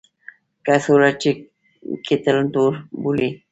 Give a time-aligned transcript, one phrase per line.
[0.65, 1.29] کڅوړه چې
[2.05, 3.29] کیټل تور بولي.